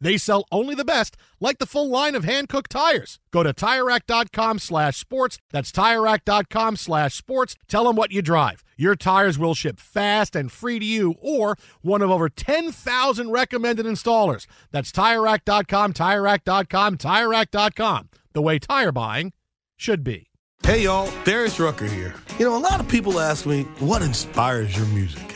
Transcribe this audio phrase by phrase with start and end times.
[0.00, 3.18] They sell only the best, like the full line of Hankook tires.
[3.30, 5.38] Go to TireRack.com slash sports.
[5.50, 7.56] That's TireRack.com slash sports.
[7.68, 8.62] Tell them what you drive.
[8.76, 13.86] Your tires will ship fast and free to you or one of over 10,000 recommended
[13.86, 14.46] installers.
[14.70, 18.08] That's TireRack.com, TireRack.com, TireRack.com.
[18.32, 19.32] The way tire buying
[19.76, 20.30] should be.
[20.62, 22.14] Hey y'all, Darius Rucker here.
[22.38, 25.35] You know, a lot of people ask me, what inspires your music?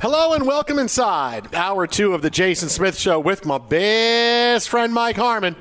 [0.00, 4.94] Hello and welcome inside hour two of the Jason Smith Show with my best friend
[4.94, 5.56] Mike Harmon.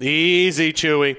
[0.00, 1.16] Easy, Chewy.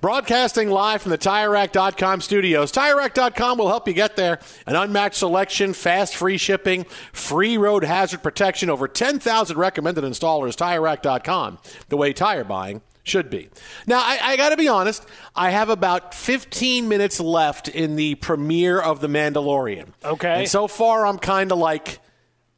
[0.00, 2.72] Broadcasting live from the TireRack.com studios.
[2.72, 4.40] TireRack.com will help you get there.
[4.66, 10.56] An unmatched selection, fast free shipping, free road hazard protection, over 10,000 recommended installers.
[10.56, 13.48] TireRack.com, the way tire buying should be.
[13.86, 15.06] Now, I, I got to be honest.
[15.34, 19.88] I have about 15 minutes left in the premiere of The Mandalorian.
[20.04, 20.40] Okay.
[20.40, 21.98] And so far, I'm kind of like,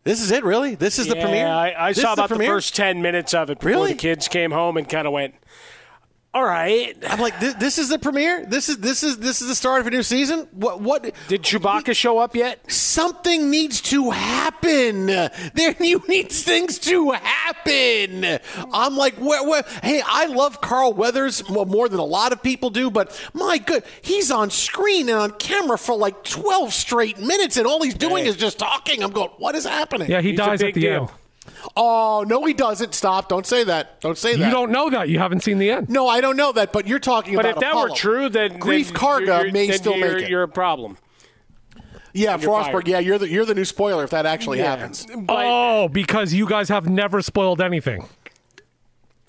[0.04, 0.74] this is it, really?
[0.74, 1.46] This is yeah, the premiere?
[1.46, 3.92] I, I saw about the, the, first 10 minutes of it before really?
[3.92, 5.34] the kids came home and kind of went,
[6.34, 6.96] all right.
[7.08, 8.44] I'm like, this, this, is the premiere.
[8.44, 10.48] This is this is this is the start of a new season.
[10.50, 12.70] What what did Chewbacca show up yet?
[12.70, 15.06] Something needs to happen.
[15.06, 18.40] There you need things to happen.
[18.72, 22.70] I'm like, where, where, hey, I love Carl Weathers more than a lot of people
[22.70, 27.56] do, but my good, he's on screen and on camera for like 12 straight minutes,
[27.56, 28.30] and all he's doing hey.
[28.30, 29.04] is just talking.
[29.04, 30.10] I'm going, what is happening?
[30.10, 31.02] Yeah, he he's dies at the deal.
[31.02, 31.10] end.
[31.76, 32.94] Oh no, he doesn't.
[32.94, 33.28] Stop!
[33.28, 34.00] Don't say that.
[34.00, 34.44] Don't say that.
[34.44, 35.08] You don't know that.
[35.08, 35.88] You haven't seen the end.
[35.88, 36.72] No, I don't know that.
[36.72, 37.54] But you're talking but about.
[37.56, 37.86] But if Apollo.
[37.86, 40.30] that were true, then Greef then Karga may then still make it.
[40.30, 40.98] You're a problem.
[42.12, 42.86] Yeah, Frostberg.
[42.86, 44.76] Yeah, you're the you're the new spoiler if that actually yeah.
[44.76, 45.06] happens.
[45.06, 48.08] But, oh, because you guys have never spoiled anything.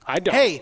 [0.05, 0.35] I don't.
[0.35, 0.61] Hey,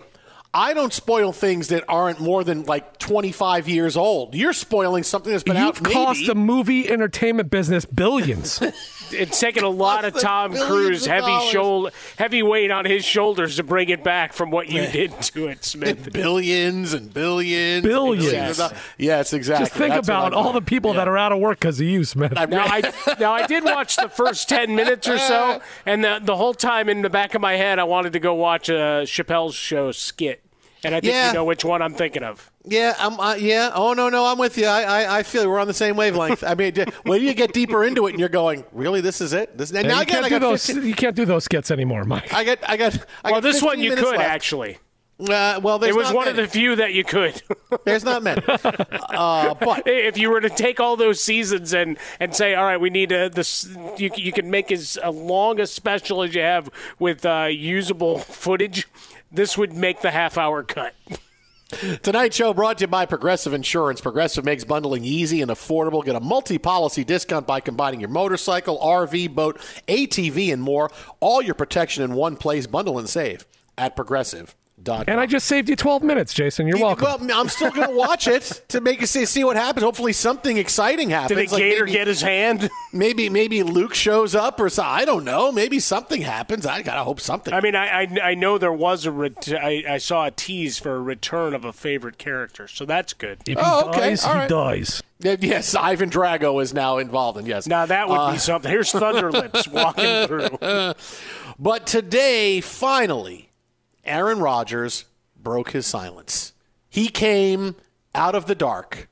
[0.53, 4.35] I don't spoil things that aren't more than like 25 years old.
[4.35, 5.81] You're spoiling something that's been You've out.
[5.81, 5.93] Maybe.
[5.93, 8.61] cost the movie entertainment business billions.
[9.13, 13.63] it's taken a lot of Tom Cruise heavy shoulder, heavy weight on his shoulders to
[13.63, 16.11] bring it back from what you did to it, Smith.
[16.11, 18.31] billions and billions, billions.
[18.31, 19.65] Yes, yes exactly.
[19.65, 20.97] Just think That's about all the people yeah.
[20.97, 22.33] that are out of work because of you, Smith.
[22.33, 26.35] Now I, now I did watch the first ten minutes or so, and the the
[26.35, 29.55] whole time in the back of my head, I wanted to go watch a Chappelle's
[29.55, 30.43] show skit.
[30.83, 31.27] And I think yeah.
[31.27, 32.51] you know which one I'm thinking of.
[32.65, 33.19] Yeah, I'm.
[33.19, 33.71] Uh, yeah.
[33.73, 34.67] Oh no, no, I'm with you.
[34.67, 36.43] I, I, I feel we're on the same wavelength.
[36.43, 36.73] I mean,
[37.03, 39.57] when you get deeper into it, and you're going, really, this is it.
[39.57, 40.65] This and yeah, now you again, can't I do got those.
[40.65, 42.33] 15, You can't do those skits anymore, Mike.
[42.33, 42.59] I got.
[42.65, 42.95] I got.
[43.23, 44.21] I well, got this one you could left.
[44.21, 44.77] actually.
[45.19, 46.39] Uh, well, there's it was not one many.
[46.39, 47.41] of the few that you could.
[47.85, 48.41] There's not many.
[48.47, 52.81] uh, but if you were to take all those seasons and, and say, all right,
[52.81, 56.67] we need a, this, you, you can make as long a special as you have
[56.97, 58.87] with uh, usable footage.
[59.31, 60.95] This would make the half hour cut.
[62.01, 64.01] Tonight's show brought to you by Progressive Insurance.
[64.01, 66.03] Progressive makes bundling easy and affordable.
[66.03, 70.91] Get a multi policy discount by combining your motorcycle, RV, boat, ATV, and more.
[71.19, 72.67] All your protection in one place.
[72.67, 73.45] Bundle and save
[73.77, 74.55] at Progressive.
[74.87, 76.67] And I just saved you 12 minutes, Jason.
[76.67, 77.27] You're welcome.
[77.27, 79.83] Well, I'm still going to watch it to make it see, see what happens.
[79.83, 81.29] Hopefully, something exciting happens.
[81.39, 82.69] Did the Like gator maybe- get his hand?
[82.95, 85.51] Maybe, maybe Luke shows up, or so, I don't know.
[85.51, 86.63] Maybe something happens.
[86.67, 87.51] I gotta hope something.
[87.51, 90.77] I mean, I, I, I know there was a ret- I, I saw a tease
[90.77, 93.39] for a return of a favorite character, so that's good.
[93.47, 93.99] If he Oh, okay.
[94.11, 94.47] dies, All he right.
[94.49, 95.01] dies.
[95.19, 97.65] Yes, Ivan Drago is now involved, and yes.
[97.65, 98.69] Now that would Uh, be something.
[98.69, 100.93] Here's Thunderlips walking through.
[101.57, 103.49] But today, finally,
[104.05, 105.05] Aaron Rodgers
[105.41, 106.53] broke his silence.
[106.89, 107.75] He came
[108.13, 109.07] out of the dark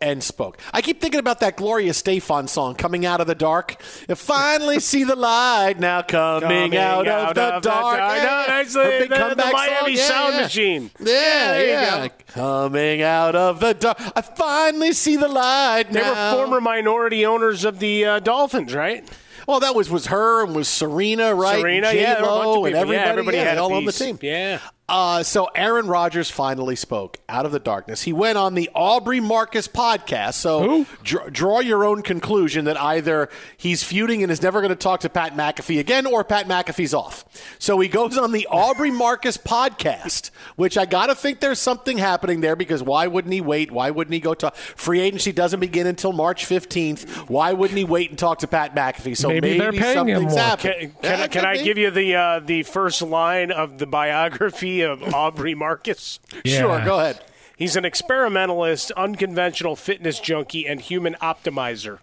[0.00, 0.58] and spoke.
[0.72, 3.80] I keep thinking about that Gloria Estefan song, Coming Out of the Dark.
[4.08, 7.98] You finally see the light now coming, out, of the dark.
[7.98, 8.44] No, Yeah.
[8.46, 10.04] that's Her the, the, the comeback Miami song.
[10.04, 10.42] Yeah, Sound yeah.
[10.42, 10.90] Machine.
[10.98, 12.08] Yeah, there you yeah.
[12.08, 12.14] go.
[12.28, 13.98] Coming out of the dark.
[14.14, 16.32] I finally see the light They now.
[16.36, 19.08] were former minority owners of the uh, Dolphins, right?
[19.46, 21.60] Well, that was was her and was Serena, right?
[21.60, 23.84] Serena, and yeah, a bunch of J-Lo and everybody, yeah, everybody yeah, had all on
[23.84, 24.18] the team.
[24.22, 24.60] Yeah.
[24.86, 28.02] Uh, so Aaron Rodgers finally spoke out of the darkness.
[28.02, 30.34] He went on the Aubrey Marcus podcast.
[30.34, 34.76] So dr- draw your own conclusion that either he's feuding and is never going to
[34.76, 37.24] talk to Pat McAfee again, or Pat McAfee's off.
[37.58, 41.96] So he goes on the Aubrey Marcus podcast, which I got to think there's something
[41.96, 43.70] happening there because why wouldn't he wait?
[43.70, 44.54] Why wouldn't he go talk?
[44.54, 47.08] Free agency doesn't begin until March 15th.
[47.30, 49.16] Why wouldn't he wait and talk to Pat McAfee?
[49.16, 50.38] So Maybe maybe, they're paying him more.
[50.38, 50.90] happening.
[50.90, 51.62] Can, can, Yeah, I, can I be.
[51.64, 56.18] give you the uh, the first line of the biography of Aubrey Marcus?
[56.44, 57.20] Sure, go ahead.
[57.56, 61.98] He's an experimentalist, unconventional fitness junkie, and human optimizer.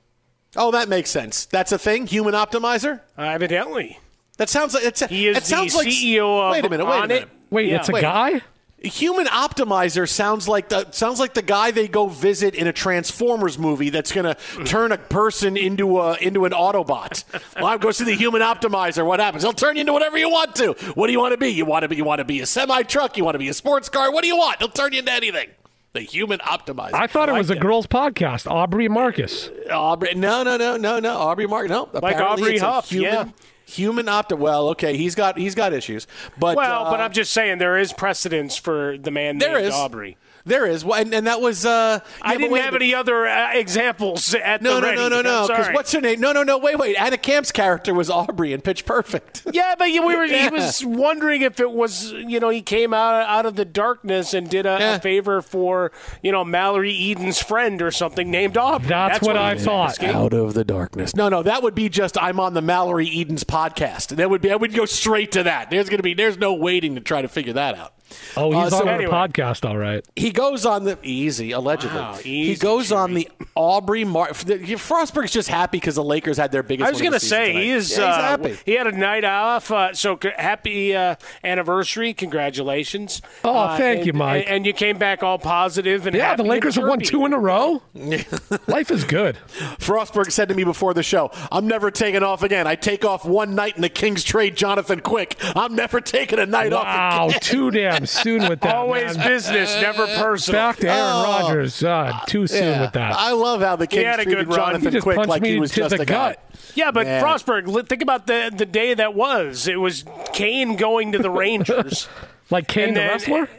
[0.55, 1.45] Oh, that makes sense.
[1.45, 2.07] That's a thing.
[2.07, 3.01] Human optimizer.
[3.17, 3.99] Uh, evidently,
[4.37, 5.01] That sounds like it's.
[5.01, 6.85] A, he is it sounds the like, CEO of Wait a minute.
[6.85, 7.23] Wait a minute.
[7.23, 7.29] It.
[7.49, 7.75] Wait, Yeah.
[7.77, 8.01] it's a Wait.
[8.01, 8.41] guy?
[8.83, 13.59] Human optimizer sounds like the sounds like the guy they go visit in a Transformers
[13.59, 14.35] movie that's going to
[14.65, 17.23] turn a person into a into an Autobot.
[17.57, 19.05] well, I go see the human optimizer.
[19.05, 19.43] What happens?
[19.43, 20.73] He'll turn you into whatever you want to.
[20.95, 21.49] What do you want to be?
[21.49, 23.17] You want to be you want to be a semi truck?
[23.17, 24.11] You want to be a sports car?
[24.11, 24.57] What do you want?
[24.57, 25.49] He'll turn you into anything.
[25.93, 26.93] The human optimizer.
[26.93, 29.49] I thought it like was a girl's podcast, Aubrey Marcus.
[29.69, 30.15] Aubrey.
[30.15, 31.17] No, no, no, no, no.
[31.17, 31.69] Aubrey Mark.
[31.69, 33.25] No, Like apparently Aubrey Huff, Human, yeah.
[33.71, 34.37] Human opti.
[34.37, 36.07] Well, okay, he's got he's got issues,
[36.37, 39.67] but well, but uh, I'm just saying there is precedence for the man There named
[39.67, 39.73] is.
[39.73, 40.17] Aubrey.
[40.45, 41.65] There is, and, and that was.
[41.65, 44.87] Uh, I yeah, but didn't wait have any other uh, examples at No, the no,
[44.87, 44.97] ready.
[44.97, 45.41] no, no, no.
[45.41, 46.19] I'm Because what's her name?
[46.19, 46.57] No, no, no.
[46.57, 46.95] Wait, wait.
[46.95, 49.43] Anna Camp's character was Aubrey in Pitch Perfect.
[49.53, 50.25] Yeah, but you- we were.
[50.25, 50.43] Yeah.
[50.43, 54.33] He was wondering if it was, you know, he came out out of the darkness
[54.33, 54.95] and did a, Yeah.
[54.95, 55.91] a favor for,
[56.23, 58.87] you know, Mallory Edens' friend or something named Aubrey.
[58.87, 59.89] That's what he I was thought.
[59.89, 60.09] asking.
[60.09, 61.15] Out of the darkness.
[61.15, 61.43] No, no.
[61.43, 64.15] That would be just I'm on the Mallory Edens' podcast.
[64.15, 64.51] That would be.
[64.51, 65.69] I would go straight to that.
[65.69, 66.13] There's gonna be.
[66.13, 67.93] There's no waiting to try to figure that out.
[68.37, 69.11] Oh, he's Uh, so on anyway.
[69.11, 70.05] podcast, all right.
[70.15, 71.97] He goes on the easy allegedly.
[71.99, 74.29] Wow, he easy, goes on the Aubrey Mar.
[74.29, 76.87] Frostberg's just happy because the Lakers had their biggest.
[76.87, 77.61] I was going to say tonight.
[77.63, 77.91] he is.
[77.91, 78.57] Yeah, he's uh, happy.
[78.65, 82.13] He had a night off, uh, so c- happy uh, anniversary!
[82.13, 83.21] Congratulations!
[83.43, 84.45] Oh, Uh, thank and- you, Mike.
[84.47, 87.25] And, and you came back all positive and Yeah, happy the Lakers have won two
[87.25, 87.81] in a row.
[88.67, 89.37] Life is good.
[89.79, 92.67] Frostberg said to me before the show, "I'm never taking off again.
[92.67, 95.35] I take off one night in the Kings trade Jonathan Quick.
[95.55, 98.75] I'm never taking a night off Wow, again." too damn soon with that.
[98.75, 99.27] Always man.
[99.27, 100.59] business, never personal.
[100.61, 101.23] Back to Aaron Oh.
[101.23, 101.83] Rodgers.
[101.83, 102.81] Uh, too soon Yeah.
[102.81, 103.13] with that.
[103.15, 104.57] I love how the Kings had a good run.
[104.57, 106.35] Jonathan He just Quick punched like me he was to just the a guy.
[106.75, 107.23] Yeah, but Man.
[107.23, 109.67] Frostberg, think about the the day that was.
[109.67, 112.07] It was Kane going to the Rangers.
[112.49, 113.49] like Kane And the then- wrestler?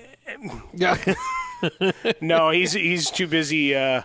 [0.74, 1.14] Yeah.
[2.20, 4.02] no, he's he's too busy uh,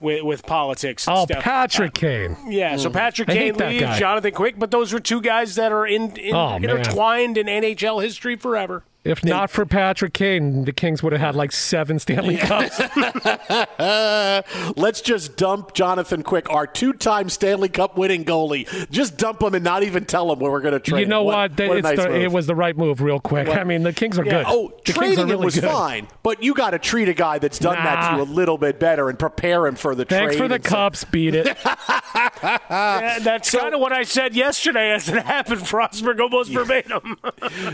[0.00, 1.06] with with politics.
[1.06, 1.42] And Oh, stuff.
[1.42, 2.36] Patrick Kane.
[2.48, 3.98] Yeah, so Patrick Kane leaves.
[3.98, 6.64] Jonathan Quick, but those were two guys that are in, in Oh, man.
[6.64, 8.84] intertwined in NHL history forever.
[9.06, 12.78] If not for Patrick Kane, the Kings would have had like seven Stanley Cups.
[14.76, 18.66] Let's just dump Jonathan Quick, our two-time Stanley Cup winning goalie.
[18.90, 21.00] Just dump him and not even tell him where we're going to trade.
[21.00, 21.26] you know him.
[21.26, 21.50] what?
[21.52, 23.48] What, a It's nice the, it was the right move, real quick.
[23.48, 24.42] I mean, the Kings are Yeah.
[24.42, 24.44] good.
[24.48, 25.64] Oh, the Kings are trading really him was good.
[25.70, 28.58] fine, but you got to treat a guy that's done that to you a little
[28.58, 30.42] bit better and prepare him for the Thanks trade.
[30.42, 31.56] for the and so- Beat it.
[32.42, 35.60] Yeah, that's kind of what I said yesterday as it happened.
[35.62, 37.16] Frostberg almost verbatim.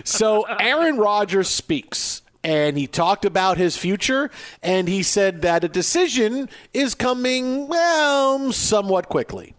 [0.04, 2.22] So Aaron Rodgers speaks.
[2.44, 4.28] And he talked about his future,
[4.64, 9.54] and he said that a decision is coming, well, somewhat quickly.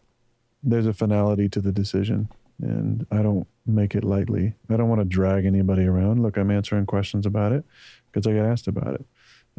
[0.62, 2.28] there's a finality to the decision,
[2.62, 4.54] and I don't make it lightly.
[4.70, 6.22] I don't want to drag anybody around.
[6.24, 7.64] Look, I'm answering questions about it
[8.12, 9.06] because I get asked about it.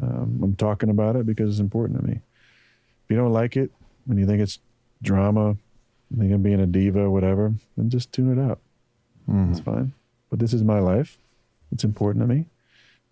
[0.01, 2.13] Um, I'm talking about it because it's important to me.
[3.03, 3.71] If you don't like it
[4.09, 4.59] and you think it's
[5.01, 5.57] drama,
[6.11, 8.59] you think I'm being a diva, or whatever, then just tune it out.
[9.49, 9.93] It's fine.
[10.29, 11.17] But this is my life.
[11.75, 12.45] It's important to me.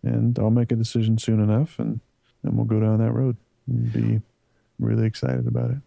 [0.03, 1.99] And I'll make a decision soon enough and
[2.43, 3.35] then we'll go down that road
[3.67, 4.21] and be
[4.79, 5.77] really excited about it.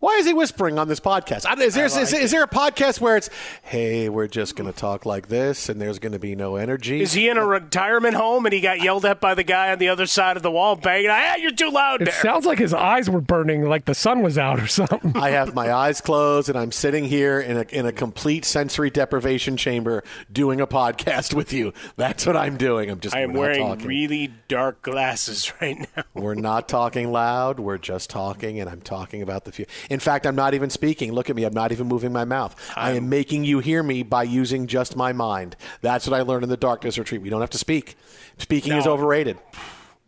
[0.00, 1.44] Why is he whispering on this podcast?
[1.44, 3.28] I, is, there, is, is there a podcast where it's,
[3.62, 7.02] hey, we're just going to talk like this and there's going to be no energy?
[7.02, 9.78] Is he in a retirement home and he got yelled at by the guy on
[9.78, 11.10] the other side of the wall banging?
[11.10, 12.14] Ah, you're too loud It there.
[12.14, 15.14] sounds like his eyes were burning, like the sun was out or something.
[15.16, 18.88] I have my eyes closed and I'm sitting here in a, in a complete sensory
[18.88, 20.02] deprivation chamber
[20.32, 21.74] doing a podcast with you.
[21.96, 22.88] That's what I'm doing.
[22.90, 23.86] I'm just I am wearing talking.
[23.86, 26.04] really dark glasses right now.
[26.14, 27.60] We're not talking loud.
[27.60, 29.70] We're just talking, and I'm talking about the future.
[29.90, 31.12] In fact, I'm not even speaking.
[31.12, 31.44] Look at me.
[31.44, 32.54] I'm not even moving my mouth.
[32.76, 35.56] I am making you hear me by using just my mind.
[35.82, 37.20] That's what I learned in the darkness retreat.
[37.20, 37.96] We don't have to speak.
[38.38, 39.38] Speaking is overrated.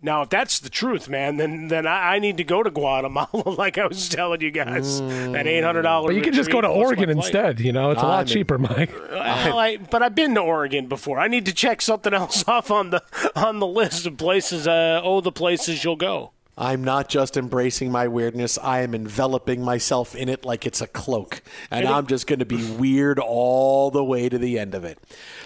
[0.04, 3.28] Now, if that's the truth, man, then then I, I need to go to Guatemala,
[3.56, 5.00] like I was telling you guys.
[5.00, 6.16] That eight hundred dollars.
[6.16, 7.60] You can just go to Oregon instead.
[7.60, 8.90] You know, it's a lot I'm cheaper, Mike.
[9.12, 11.20] Well, I, but I've been to Oregon before.
[11.20, 13.02] I need to check something else off on the
[13.36, 14.66] on the list of places.
[14.66, 16.32] Uh, oh, the places you'll go.
[16.56, 18.58] I'm not just embracing my weirdness.
[18.58, 21.40] I am enveloping myself in it like it's a cloak,
[21.70, 24.98] and I'm just going to be weird all the way to the end of it.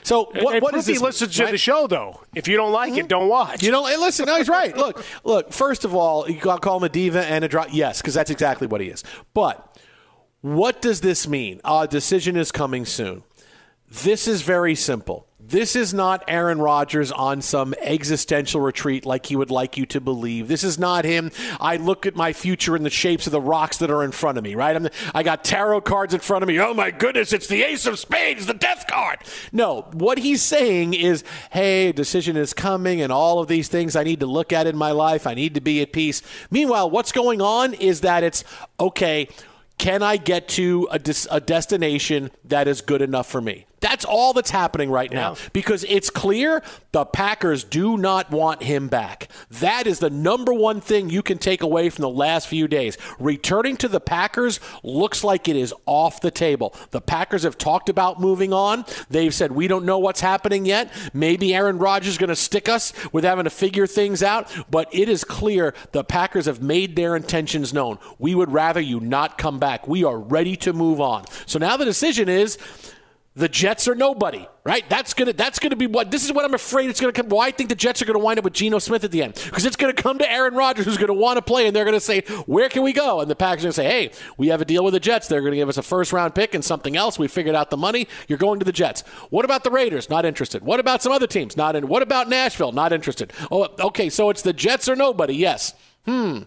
[0.02, 0.98] So, what, what is this?
[0.98, 1.52] He listens to right?
[1.52, 2.22] the show, though.
[2.34, 3.06] If you don't like it, hmm?
[3.06, 3.62] don't watch.
[3.62, 4.76] You know, hey, listen, no, he's right.
[4.76, 5.52] Look, look.
[5.52, 7.68] First of all, you got to call him a diva and a drop.
[7.70, 9.04] Yes, because that's exactly what he is.
[9.32, 9.78] But
[10.40, 11.60] what does this mean?
[11.64, 13.22] A decision is coming soon.
[13.88, 15.28] This is very simple.
[15.48, 20.00] This is not Aaron Rodgers on some existential retreat like he would like you to
[20.00, 20.48] believe.
[20.48, 21.30] This is not him.
[21.60, 24.38] I look at my future in the shapes of the rocks that are in front
[24.38, 24.74] of me, right?
[24.74, 26.58] I'm, I got tarot cards in front of me.
[26.58, 29.18] Oh my goodness, it's the Ace of Spades, the Death card.
[29.52, 31.22] No, what he's saying is,
[31.52, 34.66] hey, a decision is coming and all of these things I need to look at
[34.66, 35.28] in my life.
[35.28, 36.22] I need to be at peace.
[36.50, 38.42] Meanwhile, what's going on is that it's,
[38.80, 39.28] okay,
[39.78, 43.65] can I get to a, des- a destination that is good enough for me?
[43.80, 48.88] That's all that's happening right now because it's clear the Packers do not want him
[48.88, 49.28] back.
[49.50, 52.96] That is the number one thing you can take away from the last few days.
[53.18, 56.74] Returning to the Packers looks like it is off the table.
[56.90, 58.86] The Packers have talked about moving on.
[59.10, 60.90] They've said, we don't know what's happening yet.
[61.12, 64.88] Maybe Aaron Rodgers is going to stick us with having to figure things out, but
[64.92, 67.98] it is clear the Packers have made their intentions known.
[68.18, 69.86] We would rather you not come back.
[69.86, 71.24] We are ready to move on.
[71.44, 72.56] So now the decision is
[73.36, 74.82] the Jets are nobody, right?
[74.88, 77.28] That's gonna that's gonna be what this is what I'm afraid it's gonna come.
[77.28, 79.34] Well, I think the Jets are gonna wind up with Geno Smith at the end
[79.44, 82.00] because it's gonna come to Aaron Rodgers who's gonna want to play, and they're gonna
[82.00, 84.64] say, "Where can we go?" And the Packers are gonna say, "Hey, we have a
[84.64, 85.28] deal with the Jets.
[85.28, 87.18] They're gonna give us a first round pick and something else.
[87.18, 88.08] We figured out the money.
[88.26, 89.02] You're going to the Jets.
[89.28, 90.08] What about the Raiders?
[90.08, 90.64] Not interested.
[90.64, 91.58] What about some other teams?
[91.58, 91.88] Not in.
[91.88, 92.72] What about Nashville?
[92.72, 93.34] Not interested.
[93.50, 94.08] Oh, okay.
[94.08, 95.34] So it's the Jets or nobody.
[95.34, 95.74] Yes.
[96.06, 96.44] Hmm.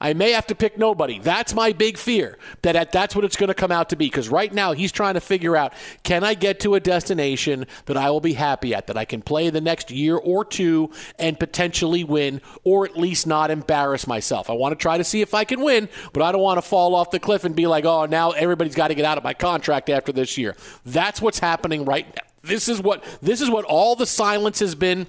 [0.00, 1.18] I may have to pick nobody.
[1.18, 2.38] That's my big fear.
[2.62, 4.06] That that's what it's going to come out to be.
[4.06, 5.72] Because right now he's trying to figure out:
[6.04, 9.22] Can I get to a destination that I will be happy at, that I can
[9.22, 14.48] play the next year or two and potentially win, or at least not embarrass myself?
[14.50, 16.62] I want to try to see if I can win, but I don't want to
[16.62, 19.24] fall off the cliff and be like, "Oh, now everybody's got to get out of
[19.24, 20.54] my contract after this year."
[20.86, 22.22] That's what's happening right now.
[22.42, 25.08] This is what this is what all the silence has been.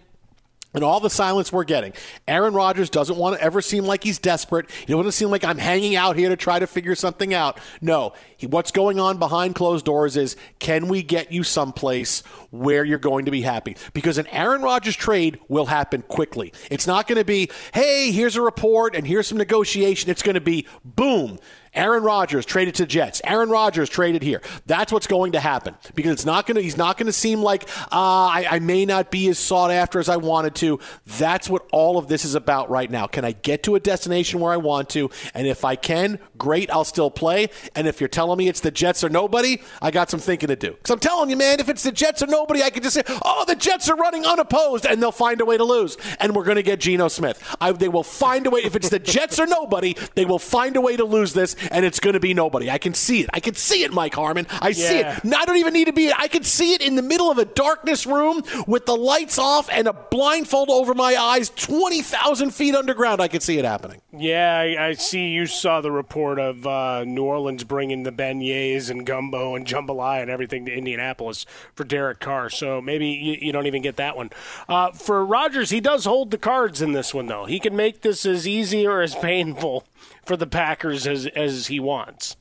[0.71, 1.93] And all the silence we're getting.
[2.27, 4.69] Aaron Rodgers doesn't want to ever seem like he's desperate.
[4.69, 7.33] He doesn't want to seem like I'm hanging out here to try to figure something
[7.33, 7.59] out.
[7.81, 12.21] No, he, what's going on behind closed doors is can we get you someplace
[12.51, 13.77] where you're going to be happy?
[13.93, 16.53] Because an Aaron Rodgers trade will happen quickly.
[16.69, 20.11] It's not going to be, hey, here's a report and here's some negotiation.
[20.11, 21.39] It's going to be, boom.
[21.73, 23.21] Aaron Rodgers traded to Jets.
[23.23, 24.41] Aaron Rodgers traded here.
[24.65, 26.61] That's what's going to happen because it's not going to.
[26.61, 29.99] He's not going to seem like uh, I, I may not be as sought after
[29.99, 30.79] as I wanted to.
[31.05, 33.07] That's what all of this is about right now.
[33.07, 35.09] Can I get to a destination where I want to?
[35.33, 36.71] And if I can, great.
[36.71, 37.49] I'll still play.
[37.75, 40.55] And if you're telling me it's the Jets or nobody, I got some thinking to
[40.55, 40.71] do.
[40.71, 43.03] Because I'm telling you, man, if it's the Jets or nobody, I could just say,
[43.23, 46.45] oh, the Jets are running unopposed, and they'll find a way to lose, and we're
[46.45, 47.43] going to get Geno Smith.
[47.61, 48.61] I, they will find a way.
[48.61, 51.85] If it's the Jets or nobody, they will find a way to lose this and
[51.85, 52.69] it's going to be nobody.
[52.69, 53.29] I can see it.
[53.33, 54.47] I can see it, Mike Harmon.
[54.61, 55.23] I see it.
[55.23, 56.11] No, I don't even need to be.
[56.11, 59.69] I can see it in the middle of a darkness room with the lights off
[59.71, 63.21] and a blindfold over my eyes, twenty thousand feet underground.
[63.21, 64.01] I can see it happening.
[64.11, 68.89] Yeah, I, I see you saw the report of uh, New Orleans bringing the beignets
[68.89, 72.49] and gumbo and jambalaya and everything to Indianapolis for Derek Carr.
[72.49, 74.31] So maybe you, you don't even get that one.
[74.67, 77.45] Uh, for Rodgers, he does hold the cards in this one, though.
[77.45, 79.85] He can make this as easy or as painful
[80.25, 82.35] for the Packers as, as he wants.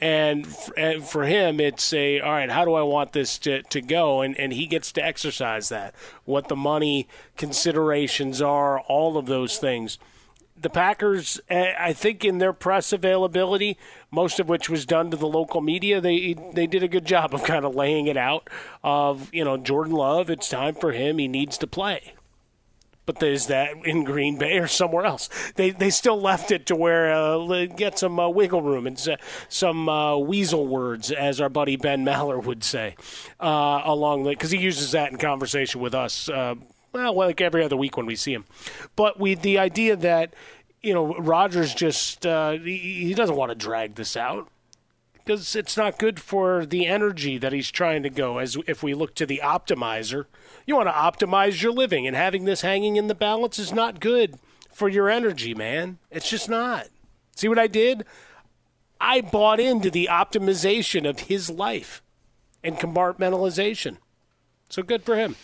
[0.00, 2.50] And, f- and for him, it's a all right.
[2.50, 4.20] How do I want this to, to go?
[4.20, 5.94] And and he gets to exercise that.
[6.24, 7.06] What the money
[7.36, 9.98] considerations are, all of those things.
[10.62, 13.76] The Packers, eh, I think, in their press availability,
[14.10, 17.34] most of which was done to the local media, they they did a good job
[17.34, 18.48] of kind of laying it out.
[18.82, 21.18] Of you know, Jordan Love, it's time for him.
[21.18, 22.14] He needs to play
[23.04, 25.28] but there's that in Green Bay or somewhere else.
[25.56, 29.18] They they still left it to where uh, get some uh, wiggle room and s-
[29.48, 32.94] some uh, weasel words, as our buddy Ben Maller would say,
[33.40, 36.28] uh, along because he uses that in conversation with us.
[36.92, 38.44] Well, like every other week when we see him,
[38.96, 40.34] but we the idea that
[40.82, 44.48] you know Rodgers just uh, he, he doesn't want to drag this out
[45.14, 48.38] because it's not good for the energy that he's trying to go.
[48.38, 50.26] As if we look to the optimizer,
[50.66, 54.00] you want to optimize your living, and having this hanging in the balance is not
[54.00, 54.36] good
[54.70, 55.98] for your energy, man.
[56.10, 56.88] It's just not.
[57.36, 58.04] See what I did?
[59.00, 62.02] I bought into the optimization of his life
[62.62, 63.96] and compartmentalization.
[64.68, 65.36] So good for him.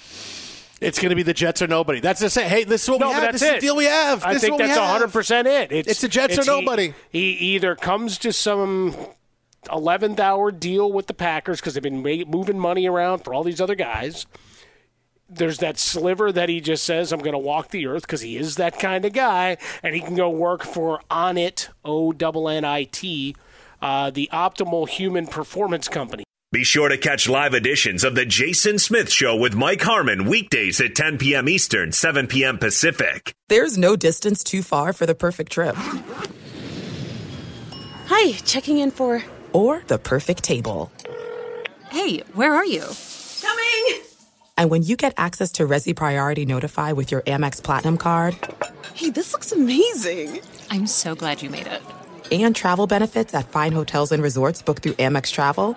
[0.81, 2.01] It's going to be the Jets or nobody.
[2.01, 2.49] That's the say.
[2.49, 3.23] Hey, this is what No, we have.
[3.23, 3.55] that's This is it.
[3.57, 4.25] the deal we have.
[4.25, 5.73] I This think is what that's hundred percent it.
[5.73, 6.95] It's, It's the Jets or it's he- nobody.
[7.11, 8.95] He, either comes to some
[9.73, 13.61] eleventh hour deal with the Packers because they've been moving money around for all these
[13.61, 14.27] other guys.
[15.31, 18.37] There's that sliver that he just says, "I'm going to walk the earth" because he
[18.39, 22.65] is that kind of guy, and he can go work for Onnit O double N
[22.65, 23.35] I T,
[23.83, 26.25] uh, the Optimal Human Performance Company.
[26.51, 30.81] Be sure to catch live editions of The Jason Smith Show with Mike Harmon weekdays
[30.81, 31.47] at 10 p.m.
[31.47, 32.57] Eastern, 7 p.m.
[32.57, 33.35] Pacific.
[33.51, 35.77] There's no distance too far for the perfect trip.
[38.07, 39.23] Hi, checking in for.
[39.53, 40.91] Or the perfect table.
[41.91, 42.85] Hey, where are you?
[43.43, 44.03] Coming!
[44.57, 48.35] And when you get access to Resy Priority Notify with your Amex Platinum card
[48.95, 50.41] Hey, this looks amazing!
[50.71, 51.83] I'm so glad you made it.
[52.33, 55.77] and travel benefits at fine hotels and resorts booked through Amex Travel,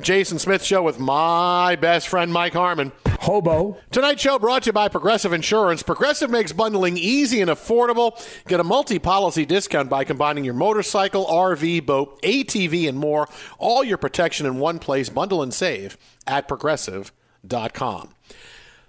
[0.00, 2.92] Jason Smith Show with my best friend Mike Harmon.
[3.20, 3.78] Hobo.
[3.90, 5.82] Tonight's show brought to you by Progressive Insurance.
[5.82, 8.12] Progressive makes bundling easy and affordable.
[8.46, 13.28] Get a multi policy discount by combining your motorcycle, RV, boat, ATV, and more.
[13.58, 15.08] All your protection in one place.
[15.08, 18.10] Bundle and save at progressive.com.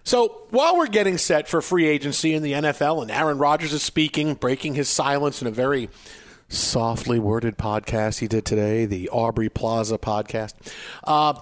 [0.04, 3.84] So while we're getting set for free agency in the NFL and Aaron Rodgers is
[3.84, 5.90] speaking, breaking his silence in a very
[6.50, 10.54] softly worded podcast he did today, the Aubrey Plaza podcast.
[11.04, 11.34] Uh,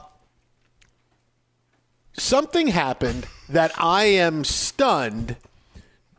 [2.14, 5.36] something happened that I am stunned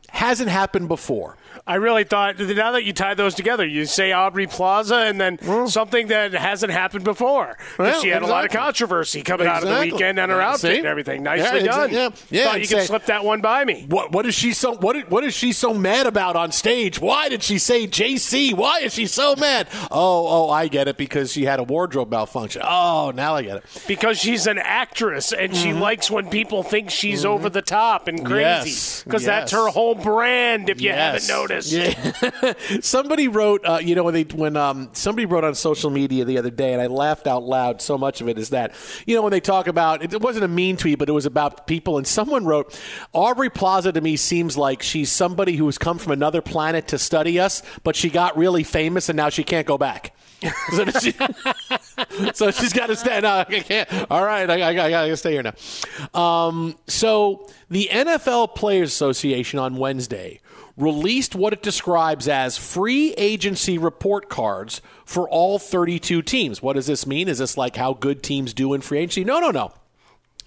[0.09, 1.37] hasn't happened before.
[1.67, 5.67] I really thought now that you tie those together, you say Aubrey Plaza and then
[5.67, 7.57] something that hasn't happened before.
[7.77, 10.49] Well, she had a lot of controversy coming out of the weekend and her Yeah,
[10.49, 10.77] outfit see?
[10.77, 11.23] and everything.
[11.23, 11.91] Nicely exa- done.
[11.91, 13.85] yeah, yeah, Thought you could say- slip that one by me.
[13.89, 16.99] What what is she so what what is she so mad about on stage?
[17.01, 18.53] Why did she say JC?
[18.53, 19.67] Why is she so mad?
[19.91, 22.61] Oh, oh, I get it because she had a wardrobe malfunction.
[22.65, 23.63] Oh, now I get it.
[23.87, 28.25] Because she's an actress and she likes when people think she's over the top and
[28.25, 28.37] crazy.
[28.37, 28.65] Mm-hmm.
[28.67, 31.27] Yes, Because that's her whole brand, if you Yes.
[31.27, 31.56] haven't noticed.
[31.65, 32.53] Yeah.
[32.81, 36.37] somebody wrote, uh, you know, when they when um, somebody wrote on social media the
[36.37, 37.81] other day, and I laughed out loud.
[37.81, 38.73] So much of it is that,
[39.05, 41.25] you know, when they talk about it, it wasn't a mean tweet, but it was
[41.25, 41.97] about people.
[41.97, 42.79] And someone wrote,
[43.13, 46.97] Aubrey Plaza to me seems like she's somebody who has come from another planet to
[46.97, 50.13] study us, but she got really famous and now she can't go back.
[50.71, 51.13] so, she,
[52.33, 53.19] so she's got to stay.
[53.21, 53.89] No, I can't.
[54.11, 56.19] All right, I, I, I got to stay here now.
[56.19, 60.41] Um, so the NFL Players Association on Wednesday
[60.77, 66.61] released what it describes as free agency report cards for all 32 teams.
[66.61, 67.27] What does this mean?
[67.27, 69.23] Is this like how good teams do in free agency?
[69.23, 69.73] No, no, no.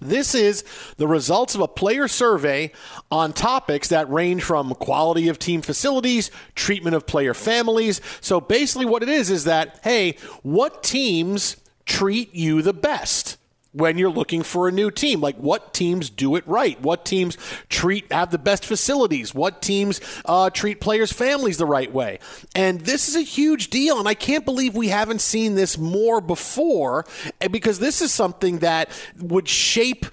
[0.01, 0.65] This is
[0.97, 2.73] the results of a player survey
[3.11, 8.01] on topics that range from quality of team facilities, treatment of player families.
[8.23, 13.37] So basically, what it is is that, hey, what teams treat you the best?
[13.73, 15.21] When you're looking for a new team.
[15.21, 16.81] Like what teams do it right?
[16.81, 17.37] What teams
[17.69, 19.35] treat have the best facilities?
[19.35, 22.19] What teams uh, treat players' families the right way?
[22.55, 26.21] And this is a huge deal, and I can't believe we haven't seen this more
[26.21, 27.07] before,
[27.41, 30.07] eh, because this is something that would shape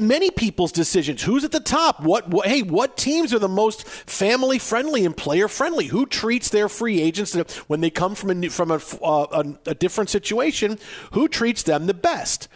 [0.00, 1.22] many people's decisions.
[1.22, 2.00] Who's at the top?
[2.02, 2.46] What, what?
[2.46, 5.86] Hey, what teams are the most family friendly and player friendly?
[5.86, 7.34] Who treats their free agents
[7.68, 9.26] when they come from a new- from a, uh,
[9.66, 10.78] a, a different situation?
[11.12, 12.48] Who treats them the best?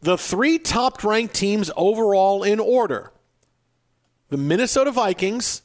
[0.00, 3.12] The three top ranked teams overall in order:
[4.28, 5.62] the Minnesota Vikings,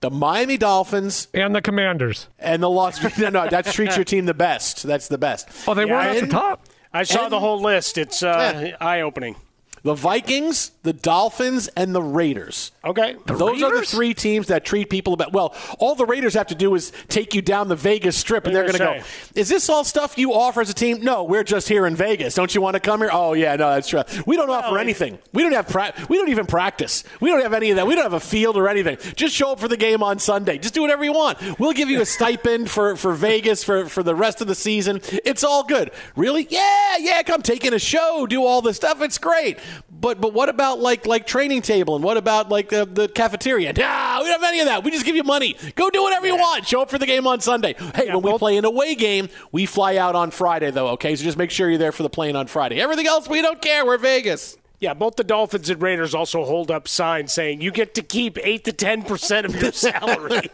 [0.00, 3.18] the Miami Dolphins, and the Commanders, and the Las.
[3.18, 4.84] no, no, that treats your team the best.
[4.84, 5.48] That's the best.
[5.66, 6.66] Oh, they weren't at the top.
[6.92, 7.98] I saw and- the whole list.
[7.98, 9.36] It's uh, eye opening.
[9.84, 12.72] The Vikings, the Dolphins, and the Raiders.
[12.82, 13.16] Okay.
[13.26, 15.34] Those are the three teams that treat people about.
[15.34, 18.56] Well, all the Raiders have to do is take you down the Vegas Strip, and
[18.56, 19.00] they're going to go.
[19.34, 21.02] Is this all stuff you offer as a team?
[21.02, 22.34] No, we're just here in Vegas.
[22.34, 23.10] Don't you want to come here?
[23.12, 24.02] Oh yeah, no, that's true.
[24.24, 25.18] We don't offer anything.
[25.34, 25.68] We don't have.
[25.68, 27.04] Pra- we don't even practice.
[27.20, 27.86] We don't have any of that.
[27.86, 28.96] We don't have a field or anything.
[29.16, 30.56] Just show up for the game on Sunday.
[30.56, 31.58] Just do whatever you want.
[31.58, 35.02] We'll give you a stipend for for Vegas for for the rest of the season.
[35.26, 35.90] It's all good.
[36.16, 36.46] Really?
[36.48, 37.22] Yeah, yeah.
[37.22, 39.02] Come take in a show, do all this stuff.
[39.02, 39.58] It's great.
[39.90, 43.72] But but what about like like training table and what about like uh, the cafeteria?
[43.72, 44.84] Nah, we don't have any of that.
[44.84, 45.56] We just give you money.
[45.74, 46.66] Go do whatever you want.
[46.66, 47.74] Show up for the game on Sunday.
[47.94, 50.88] Hey, when we play an away game, we fly out on Friday though.
[50.88, 52.80] Okay, so just make sure you're there for the plane on Friday.
[52.80, 53.86] Everything else, we don't care.
[53.86, 54.56] We're Vegas.
[54.80, 58.36] Yeah, both the Dolphins and Raiders also hold up signs saying you get to keep
[58.42, 60.50] eight to ten percent of your salary.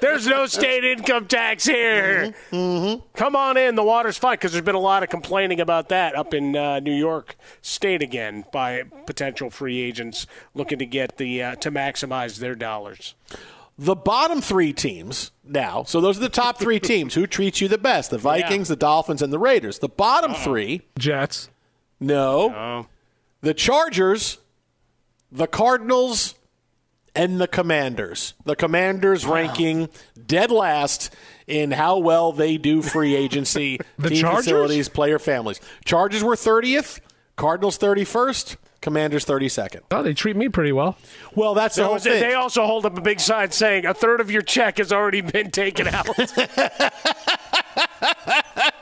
[0.00, 2.34] There's no state income tax here.
[2.50, 3.06] Mm-hmm.
[3.14, 6.16] Come on in, the water's fine because there's been a lot of complaining about that
[6.16, 11.42] up in uh, New York State again by potential free agents looking to get the
[11.42, 13.14] uh, to maximize their dollars.
[13.78, 17.14] The bottom three teams now, so those are the top three teams.
[17.14, 18.10] Who treats you the best?
[18.10, 19.78] The Vikings, the Dolphins, and the Raiders.
[19.78, 21.50] The bottom three Jets.
[22.00, 22.86] No.
[23.42, 24.38] The Chargers,
[25.32, 26.34] the Cardinals,
[27.14, 28.34] and the Commanders.
[28.44, 29.88] The Commanders ranking
[30.26, 31.14] dead last
[31.46, 34.44] in how well they do free agency, The team Chargers?
[34.44, 35.60] facilities, player families.
[35.84, 37.00] Chargers were 30th,
[37.36, 39.80] Cardinals 31st, Commanders 32nd.
[39.90, 40.96] Oh, they treat me pretty well.
[41.34, 42.20] Well, that's the There whole thing.
[42.20, 45.20] They also hold up a big sign saying a third of your check has already
[45.22, 46.06] been taken out.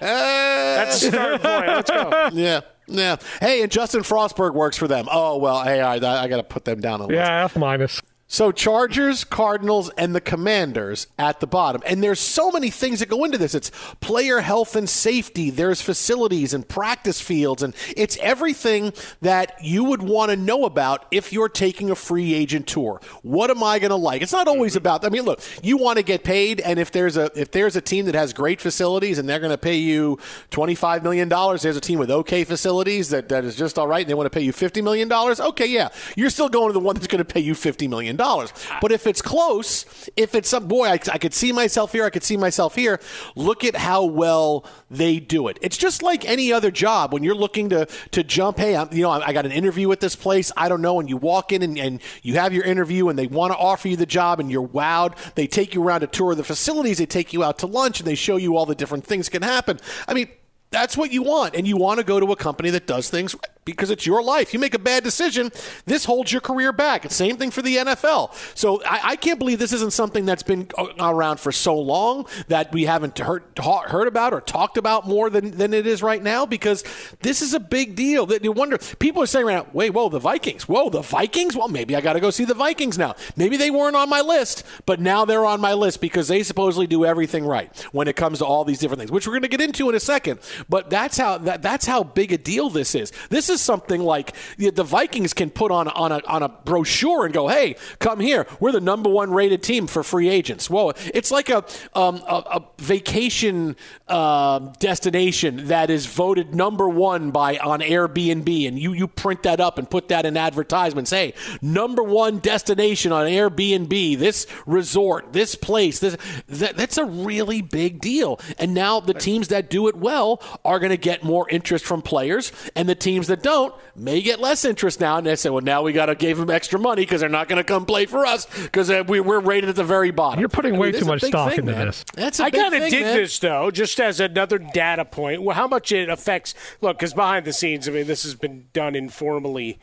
[0.01, 1.67] That's a start point.
[1.67, 2.29] Let's go.
[2.33, 3.17] Yeah, yeah.
[3.41, 5.07] Hey, and Justin Frostberg works for them.
[5.11, 7.17] Oh well, hey, I, I got to put them down on the list.
[7.29, 8.01] Yeah, F minus.
[8.31, 11.83] So Chargers, Cardinals, and the Commanders at the bottom.
[11.87, 13.55] And there's so many things that go into this.
[13.55, 15.49] It's player health and safety.
[15.49, 21.07] There's facilities and practice fields, and it's everything that you would want to know about
[21.11, 23.01] if you're taking a free agent tour.
[23.23, 24.21] What am I going to like?
[24.21, 24.79] It's not always mm-hmm.
[24.79, 25.07] about.
[25.07, 27.81] I mean, look, you want to get paid, and if there's a if there's a
[27.81, 30.19] team that has great facilities and they're going to pay you
[30.51, 33.89] twenty five million dollars, there's a team with okay facilities that, that is just all
[33.89, 35.41] right, and they want to pay you fifty million dollars.
[35.41, 38.17] Okay, yeah, you're still going to the one that's going to pay you fifty million
[38.17, 38.18] dollars.
[38.19, 42.11] But if it's close, if it's some boy, I, I could see myself here, I
[42.11, 43.01] could see myself here.
[43.35, 45.59] Look at how well they do it.
[45.63, 48.59] It's just like any other job when you're looking to to jump.
[48.59, 50.53] Hey, I'm, you know, I got an interview at this place.
[50.57, 53.27] I don't know, and you walk in and, and you have your interview, and they
[53.27, 55.15] want to offer you the job, and you're wowed.
[55.35, 56.99] They take you around a tour of the facilities.
[56.99, 59.43] They take you out to lunch, and they show you all the different things can
[59.43, 59.79] happen.
[60.07, 60.29] I mean.
[60.71, 63.35] That's what you want, and you want to go to a company that does things
[63.73, 64.55] because it's your life.
[64.55, 65.53] You make a bad decision,
[65.85, 67.11] this holds your career back.
[67.11, 68.33] Same thing for the NFL.
[68.57, 72.27] So I, I can't believe this isn't something that's been uh, around for so long
[72.49, 76.23] that we haven't heard, heard about or talked about more than, than it is right
[76.23, 76.83] now because
[77.21, 78.25] this is a big deal.
[78.25, 81.55] That you wonder people are saying right now, wait, whoa, the Vikings, whoa, the Vikings.
[81.55, 83.17] Well, maybe I got to go see the Vikings now.
[83.37, 86.87] Maybe they weren't on my list, but now they're on my list because they supposedly
[86.87, 89.49] do everything right when it comes to all these different things, which we're going to
[89.49, 90.41] get into in a second.
[90.71, 93.13] But that's how that, that's how big a deal this is.
[93.29, 97.35] This is something like the Vikings can put on on a on a brochure and
[97.35, 98.47] go, "Hey, come here.
[98.61, 102.43] We're the number one rated team for free agents." Whoa, it's like a um, a,
[102.57, 109.07] a, vacation uh, destination that is voted number one by on Airbnb, and you you
[109.09, 111.11] print that up and put that in advertisements.
[111.11, 114.19] Hey, number one destination on Airbnb.
[114.19, 116.17] This resort, this place, this
[116.49, 118.41] that, that's a really big deal.
[118.59, 122.03] And now the teams that do it well are going to get more interest from
[122.03, 125.19] players, and the teams that don't may get less interest now.
[125.19, 127.49] And they say, well, now we got to give them extra money because they're not
[127.49, 130.41] going to come play for us because uh, we, we're rated at the very bottom.
[130.41, 131.87] You're putting I way mean, too much stock thing, into man.
[131.87, 132.05] this.
[132.15, 133.17] That's a I big kind of thing, dig man.
[133.17, 135.43] this though, just as another data point.
[135.43, 136.55] Well, how much it affects?
[136.81, 139.79] Look, because behind the scenes, I mean, this has been done informally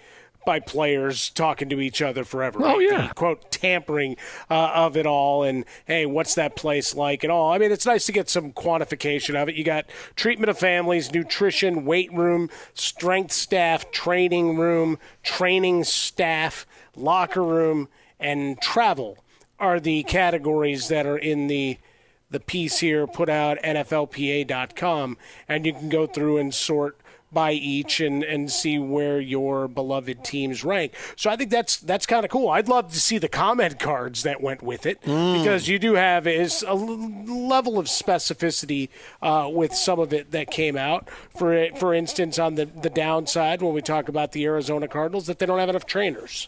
[0.45, 2.60] by players talking to each other forever.
[2.62, 2.81] Oh, right?
[2.81, 3.08] yeah.
[3.08, 4.17] The, quote tampering
[4.49, 7.51] uh, of it all, and hey, what's that place like and all.
[7.51, 9.55] I mean, it's nice to get some quantification of it.
[9.55, 17.43] You got treatment of families, nutrition, weight room, strength staff, training room, training staff, locker
[17.43, 17.88] room,
[18.19, 19.17] and travel
[19.60, 21.77] are the categories that are in the
[22.29, 26.99] the piece here put out nflpa.com and you can go through and sort
[27.35, 30.93] by each and, and see where your beloved teams rank.
[31.15, 32.49] So I think that's that's kind of cool.
[32.49, 35.37] I'd love to see the comment cards that went with it Mm.
[35.43, 38.89] because you do have is a level of specificity
[39.21, 41.09] uh, with some of it that came out.
[41.37, 45.37] For for instance, on the the downside, when we talk about the Arizona Cardinals, that
[45.39, 46.47] they don't have enough trainers.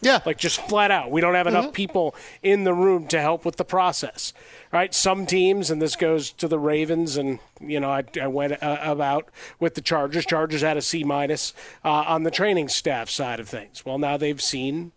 [0.00, 0.20] Yeah.
[0.26, 1.10] Like just flat out.
[1.10, 4.32] We don't have enough people in the room to help with the process.
[4.70, 4.92] Right?
[4.92, 8.78] Some teams, and this goes to the Ravens, and, you know, I, I went uh,
[8.82, 9.30] about
[9.60, 10.26] with the Chargers.
[10.26, 11.54] Chargers had a C minus
[11.84, 13.86] uh, on the training staff side of things.
[13.86, 14.92] Well, now they've seen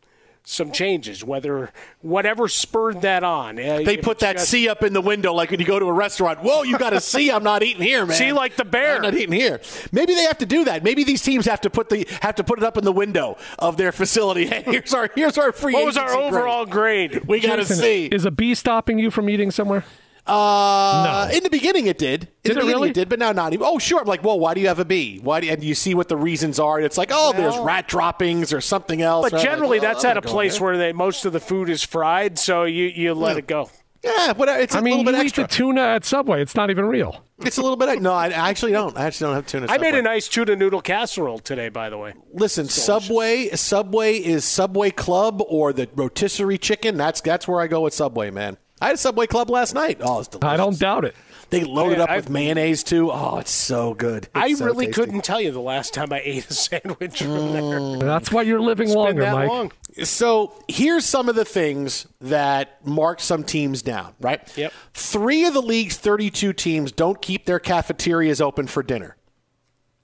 [0.50, 3.60] some changes, whether whatever spurred that on.
[3.60, 5.86] Uh, They put that just- C up in the window like when you go to
[5.88, 6.40] a restaurant.
[6.42, 7.30] Whoa, you got a C.
[7.30, 8.16] I'm not eating here, man.
[8.18, 8.96] See, like the bear.
[8.96, 9.60] I'm not eating here.
[9.92, 10.86] Maybe they have to do that.
[10.86, 13.38] Maybe these teams have to put the have to put it up in the window
[13.60, 14.46] of their facility.
[14.46, 15.74] Hey, here's our here's our free.
[15.74, 16.34] What was our agency grade.
[16.34, 17.26] overall grade?
[17.28, 19.84] We got a Jason, Is a bee stopping you from eating somewhere?
[20.28, 22.24] Uh, in the beginning it did.
[22.24, 22.90] In Did the it beginning really?
[22.90, 23.66] It did, but now not even.
[23.68, 24.00] Oh, sure.
[24.02, 25.20] I'm like, well, why do you have a B?
[25.22, 25.40] Why?
[25.40, 26.78] Do you, and you see what the reasons are.
[26.78, 29.26] And it's like, oh, there's rat droppings or something else.
[29.26, 29.40] But Right?
[29.42, 30.68] Like, generally, well, that's I'm at a place there.
[30.68, 33.70] where they, most of the food is fried, so you, you let it go.
[34.04, 35.44] Yeah, but it's a I mean, little bit you eat extra.
[35.46, 36.42] the tuna at Subway.
[36.42, 37.26] It's not even real.
[37.40, 38.02] It's a little bit.
[38.02, 38.96] No, I actually don't.
[38.96, 39.66] I actually don't have tuna.
[39.70, 42.14] I made a nice tuna noodle casserole today, by the way.
[42.32, 43.50] Listen, Subway.
[43.50, 46.96] Subway is Subway Club or the rotisserie chicken.
[46.96, 48.58] That's that's where I go with Subway, man.
[48.82, 50.00] I had a Subway Club last night.
[50.02, 50.48] Oh, it's delicious.
[50.54, 51.16] I don't doubt it.
[51.50, 53.10] They load it Yeah, up I- with mayonnaise too.
[53.12, 54.26] Oh, it's so good.
[54.26, 55.02] It's I so really tasty.
[55.02, 58.00] couldn't tell you the last time I ate a sandwich from Mm.
[58.00, 58.08] there.
[58.08, 59.50] That's why you're living It's been longer, that Mike.
[59.50, 59.72] long.
[60.04, 64.42] So here's some of the things that mark some teams down, right?
[64.56, 64.72] Yep.
[64.94, 69.16] Three of the league's 32 teams don't keep their cafeterias open for dinner.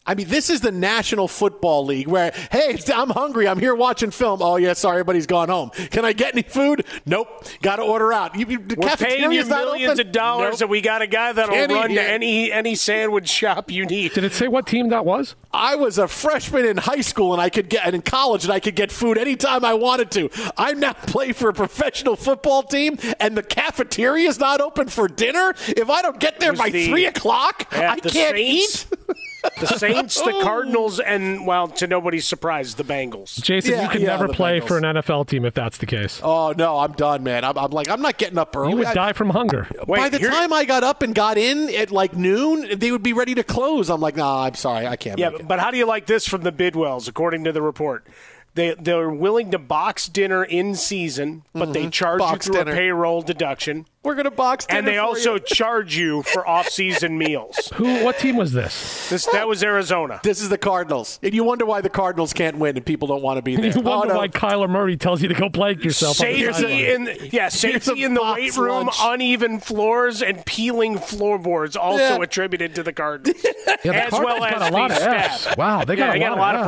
[0.05, 3.47] I mean, this is the National Football League where, hey, I'm hungry.
[3.47, 4.41] I'm here watching film.
[4.41, 5.69] Oh, yeah, sorry, everybody's gone home.
[5.69, 6.85] Can I get any food?
[7.05, 7.29] Nope.
[7.61, 8.35] Got to order out.
[8.37, 10.07] You, you, the We're paying you millions open?
[10.07, 10.61] of dollars, Nope.
[10.63, 12.03] and we got a guy that'll Can't eat run here.
[12.03, 14.11] to any any sandwich shop you need.
[14.13, 15.35] Did it say what team that was?
[15.53, 18.51] I was a freshman in high school and I could get and in college and
[18.51, 20.29] I could get food anytime I wanted to.
[20.57, 25.07] I'm now playing for a professional football team and the cafeteria is not open for
[25.07, 25.53] dinner.
[25.67, 28.87] If I don't get there by the- three o'clock, I the can't Saints.
[28.91, 28.97] eat.
[29.59, 33.41] The Saints, the Cardinals, and well, to nobody's surprise, the Bengals.
[33.41, 34.67] Jason, Yeah, you could yeah, never play Bengals.
[34.67, 36.19] for an NFL team if that's the case.
[36.23, 37.43] Oh no, I'm done, man.
[37.43, 38.71] I'm, I'm like, I'm not getting up early.
[38.71, 39.67] You would I- die from hunger.
[39.79, 43.03] By Wait, the time I got up and got in at like noon, they would
[43.03, 43.89] be ready to close.
[43.89, 45.19] I'm like, nah, I'm sorry, I can't.
[45.19, 45.47] Yeah, make it.
[45.47, 48.07] but how do you like this from the Bidwells, according to the report?
[48.55, 52.31] They they're willing to box dinner in season, but they charge Mm-hmm.
[52.31, 52.71] Box you through dinner.
[52.71, 55.39] a payroll deduction, We're gonna box and they for also you.
[55.45, 57.71] charge you for off-season meals.
[57.75, 58.03] Who?
[58.03, 59.09] What team was this?
[59.09, 60.19] This that was Arizona.
[60.23, 63.21] This is the Cardinals, and you wonder why the Cardinals can't win, and people don't
[63.21, 63.65] want to be there.
[63.67, 64.17] You wonder oh, no.
[64.19, 66.17] why Kyler Murray tells you to go play yourself.
[66.17, 67.07] Safety sideline.
[67.07, 68.95] in yeah, safety in the weight room, lunch.
[69.01, 72.21] uneven floors, and peeling floorboards also Yeah.
[72.21, 75.45] attributed to the Cardinals, Yeah, the as Cardinals well as got a lot of staff.
[75.47, 75.57] Fs.
[75.57, 76.67] Wow, they got yeah, a they got lot a lot of of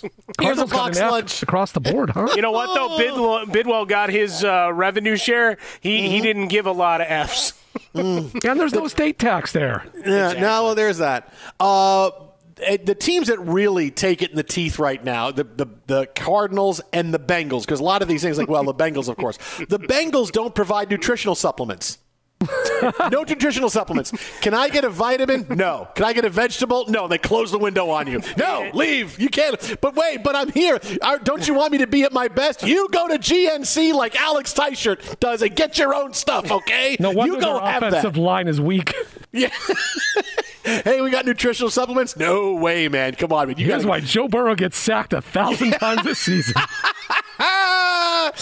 [0.00, 0.02] problems.
[0.40, 1.42] Here's a Cardinals got box an F lunch.
[1.42, 2.28] across the board, huh?
[2.34, 2.96] You know what though?
[2.96, 5.58] Bidwell, Bidwell got his uh, revenue share.
[5.80, 6.10] He Mm-hmm.
[6.12, 7.54] he didn't give a lot of Fs.
[7.94, 9.84] and there's no state tax there.
[10.04, 11.32] Yeah, no, well, there's that.
[11.58, 12.10] Uh,
[12.62, 16.06] eh, the teams that really take it in the teeth right now, the the, the
[16.14, 19.16] Cardinals and the Bengals, because a lot of these things, like well, the Bengals, of
[19.16, 19.36] course,
[19.68, 21.98] the Bengals don't provide nutritional supplements.
[23.10, 24.12] no nutritional supplements.
[24.40, 25.46] Can I get a vitamin?
[25.50, 25.88] No.
[25.94, 26.86] Can I get a vegetable?
[26.88, 27.06] No.
[27.06, 28.22] They close the window on you.
[28.38, 29.18] No, leave.
[29.20, 29.80] You can't.
[29.80, 30.80] But wait, but I'm here.
[31.22, 32.62] Don't you want me to be at my best?
[32.62, 36.96] You go to GNC like Alex Teichert does and get your own stuff, okay?
[36.98, 38.20] No wonder you go their have offensive that.
[38.20, 38.94] line is weak.
[39.32, 39.50] Yeah.
[40.64, 42.16] hey, we got nutritional supplements?
[42.16, 43.14] No way, man.
[43.14, 43.58] Come on, man.
[43.58, 46.54] You Here's gotta- why Joe Burrow gets sacked a thousand times this season.
[47.40, 48.32] How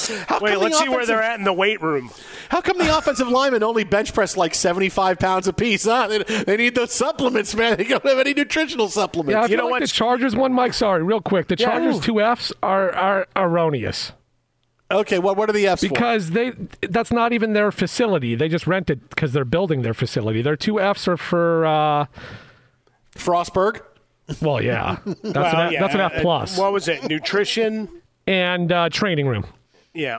[0.41, 2.11] Wait, let's the see where they're at in the weight room.
[2.51, 5.85] How come the offensive linemen only bench press like 75 pounds apiece?
[5.85, 6.07] Huh?
[6.09, 7.77] They, they need those supplements, man.
[7.79, 9.33] They don't have any nutritional supplements.
[9.33, 9.81] Yeah, I You feel know like what?
[9.83, 10.73] the Chargers one, Mike.
[10.75, 11.49] Sorry, real quick.
[11.49, 11.67] The Yeah.
[11.67, 14.13] Chargers two Fs are are erroneous
[14.91, 15.89] Okay, well, what are the F's for?
[15.91, 16.53] because they
[16.89, 18.35] that's not even their facility.
[18.35, 20.41] They just rent it because they're building their facility.
[20.41, 21.67] Their two Fs are for.
[21.67, 22.07] Uh,
[23.15, 23.81] Frostberg?
[24.41, 27.03] well, yeah, that's Well, an, yeah, that's an F plus, What was it?
[27.05, 27.89] Nutrition.
[28.27, 29.45] and uh, training room.
[29.95, 30.19] Yeah.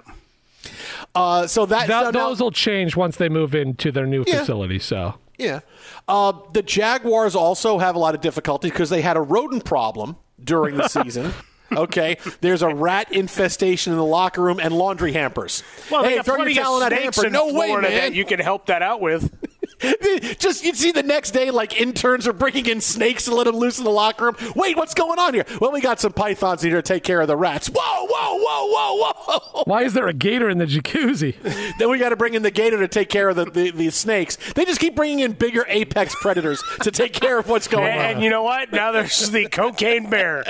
[1.15, 4.23] Uh, so that, That, so now- those will change once they move into their new
[4.27, 4.39] Yeah.
[4.39, 4.79] facility.
[4.79, 5.61] So Yeah.
[6.07, 10.17] Uh, the Jaguars also have a lot of difficulty because they had a rodent problem
[10.43, 11.33] during the season.
[11.71, 15.61] Okay, there's a rat infestation in the locker room and laundry hampers.
[15.91, 17.27] Well, hey, they got throw your towel in that hamper.
[17.27, 17.97] in No way, Florida man.
[17.99, 19.31] that you can help that out with.
[20.39, 23.55] Just you'd see the next day, like interns are bringing in snakes to let them
[23.55, 24.35] loose in the locker room.
[24.55, 25.45] Wait, what's going on here?
[25.61, 27.67] Well, we got some pythons here to take care of the rats.
[27.69, 29.13] Whoa, whoa, whoa, whoa,
[29.53, 29.63] whoa!
[29.65, 31.35] why is there a gator in the jacuzzi?
[31.79, 33.89] then we got to bring in the gator to take care of the, the, the
[33.89, 34.37] snakes.
[34.53, 37.99] They just keep bringing in bigger apex predators to take care of what's going And,
[37.99, 38.05] on.
[38.15, 38.71] and you know what?
[38.71, 40.43] Now there's the cocaine bear,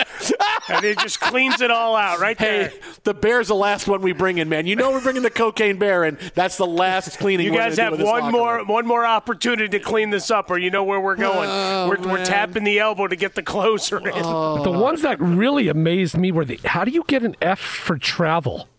[0.70, 2.74] and it just cleans it all out right Hey, there.
[3.04, 4.66] the bear's the last one we bring in, man.
[4.66, 6.18] You know we're bringing the cocaine bear in.
[6.36, 7.46] That's the last cleaning.
[7.48, 8.68] You guys have with this one more room.
[8.68, 11.50] one more opportunity to clean this up, or you know where we're going.
[11.52, 14.06] Oh, we're, we're tapping the elbow to get the closer in.
[14.24, 17.98] The ones that really amazed me were the how do you get an F for
[17.98, 18.70] travel?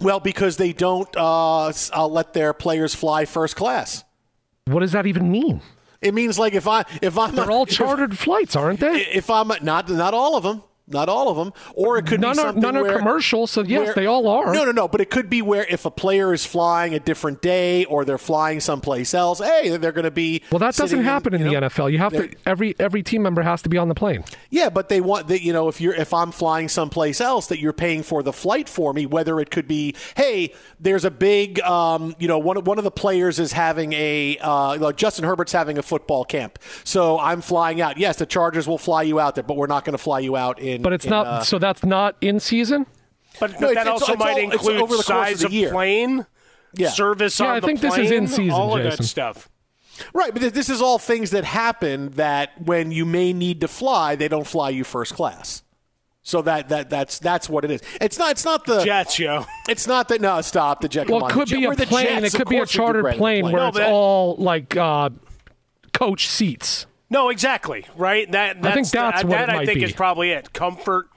[0.00, 4.04] Well, because they don't uh, s- uh, let their players fly first class.
[4.66, 5.62] What does that even mean?
[6.00, 9.00] It means like if I if I'm They're all chartered flights, aren't they?
[9.06, 12.34] if I'm not not all of them, not all of them, or it could None
[12.34, 14.52] be are- something none are commercial, so yes, where- they all are.
[14.52, 14.86] No, no, no.
[14.88, 18.18] But it could be where if a player is flying a different day or they're
[18.18, 20.42] flying someplace else, hey, they're going to be.
[20.52, 21.90] Well, that doesn't happen in, you the know, NFL.
[21.92, 24.24] You have to every every team member has to be on the plane.
[24.50, 25.42] Yeah, but they want that.
[25.42, 28.68] You know, if you're if I'm flying someplace else, that you're paying for the flight
[28.68, 29.06] for me.
[29.06, 32.84] Whether it could be, hey, there's a big, um, you know, one of one of
[32.84, 37.40] the players is having a, uh, like Justin Herbert's having a football camp, so I'm
[37.40, 37.98] flying out.
[37.98, 40.36] Yes, the Chargers will fly you out there, but we're not going to fly you
[40.36, 40.75] out in.
[40.82, 41.26] But it's in, not.
[41.26, 42.86] uh, so that's not in season.
[43.38, 45.46] But, but it's- that it's- also it's might all- include over the size of the
[45.46, 45.70] of, year.
[45.70, 46.26] plane,
[46.74, 46.90] Yeah.
[46.90, 49.48] service Yeah, on I the think this is in season, all of that stuff.
[50.12, 54.14] Right, but this is all things that happen that when you may need to fly,
[54.14, 55.62] they don't fly you first class.
[56.22, 57.80] So that, that that's that's what it is.
[58.00, 59.46] It's not it's not the Jets, yo.
[59.68, 61.08] It's not that no stop the jet.
[61.08, 62.20] Well, it could be a plane.
[62.20, 63.52] Jets, it could be a course we do chartered great in the plane plane.
[63.54, 65.10] where No, it's but all like uh,
[65.94, 66.86] coach seats.
[67.10, 67.86] No, exactly.
[67.96, 68.30] Right.
[68.32, 69.84] That that's I think that's the, what that it I think be.
[69.84, 70.52] is probably it.
[70.52, 71.08] Comfort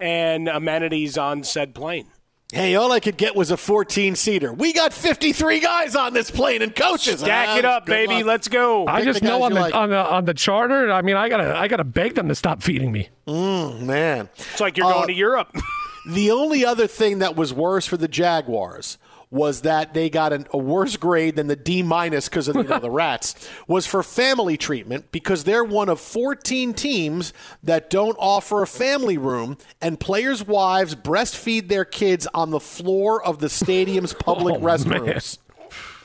[0.00, 2.08] and amenities on said plane.
[2.52, 4.52] Hey, all I could get was a 14 seater.
[4.52, 7.18] We got 53 guys on this plane and coaches.
[7.20, 8.14] Stack Ah, it up, baby.
[8.18, 8.24] luck.
[8.26, 8.86] Let's go.
[8.86, 9.74] I Pick just the know guys on the, like.
[9.74, 10.92] on the on the charter.
[10.92, 13.08] I mean, I gotta I gotta beg them to stop feeding me.
[13.26, 14.28] Mm, man.
[14.36, 15.54] It's like you're Uh, going to Europe.
[16.08, 18.96] The only other thing that was worse for the Jaguars
[19.30, 22.62] was that they got an, a worse grade than the D minus because of you
[22.62, 23.34] know, the rats
[23.66, 29.18] was for family treatment because they're one of 14 teams that don't offer a family
[29.18, 34.60] room and players' wives breastfeed their kids on the floor of the stadium's public Oh,
[34.60, 35.38] restrooms.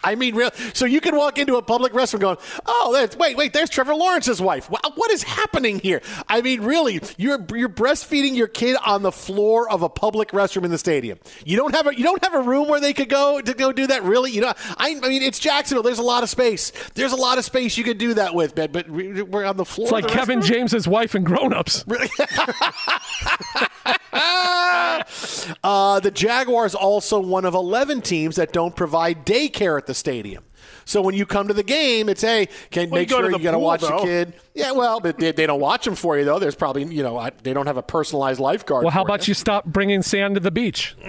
[0.03, 0.51] I mean, real.
[0.73, 4.41] So you can walk into a public restroom going, "Oh, wait, wait, there's Trevor Lawrence's
[4.41, 4.69] wife.
[4.69, 9.69] What is happening here?" I mean, really, you're you're breastfeeding your kid on the floor
[9.69, 11.19] of a public restroom in the stadium.
[11.45, 13.71] You don't have a you don't have a room where they could go to go
[13.71, 14.03] do that.
[14.03, 15.83] Really, you know, I, I mean, it's Jacksonville.
[15.83, 16.71] There's a lot of space.
[16.95, 19.65] There's a lot of space you could do that with, but but we're on the
[19.65, 19.85] floor.
[19.85, 20.47] It's like Kevin restroom?
[20.47, 21.85] James's wife and Grown Ups.
[25.63, 30.43] Uh, the Jaguars also one of 11 teams that don't provide daycare at the stadium.
[30.85, 33.23] So when you come to the game, it's hey, can Well, you make go to
[33.23, 33.89] sure the you got to watch though.
[33.89, 34.33] your kid.
[34.53, 36.37] Yeah, well, but they, they don't watch them for you though.
[36.39, 38.83] There's probably you know I, they don't have a personalized lifeguard.
[38.83, 40.95] Well, how for about you stop bringing sand to the beach?